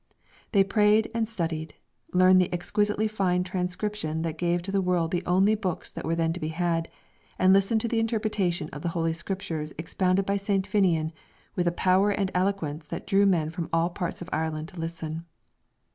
They 0.51 0.63
prayed 0.63 1.11
and 1.13 1.29
studied, 1.29 1.75
learnt 2.11 2.39
the 2.39 2.51
exquisitely 2.51 3.07
fine 3.07 3.43
transcription 3.43 4.23
that 4.23 4.39
gave 4.39 4.63
to 4.63 4.71
the 4.71 4.81
world 4.81 5.11
the 5.11 5.23
only 5.27 5.53
books 5.53 5.91
that 5.91 6.05
were 6.05 6.15
then 6.15 6.33
to 6.33 6.39
be 6.39 6.47
had, 6.47 6.89
and 7.37 7.53
listened 7.53 7.81
to 7.81 7.87
the 7.87 7.99
interpretation 7.99 8.67
of 8.69 8.81
the 8.81 8.89
Holy 8.97 9.13
Scriptures 9.13 9.73
expounded 9.77 10.25
by 10.25 10.37
St. 10.37 10.65
Finnian 10.65 11.11
with 11.55 11.67
a 11.67 11.71
power 11.71 12.09
and 12.09 12.31
eloquence 12.33 12.87
that 12.87 13.05
drew 13.05 13.27
men 13.27 13.51
from 13.51 13.69
all 13.71 13.91
parts 13.91 14.23
of 14.23 14.29
Ireland 14.33 14.69
to 14.69 14.79
listen. 14.79 15.23